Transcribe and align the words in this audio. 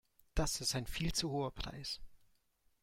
Das 0.33 0.61
ist 0.61 0.73
ein 0.73 0.87
viel 0.87 1.11
zu 1.13 1.29
hoher 1.29 1.53
Preis. 1.53 2.01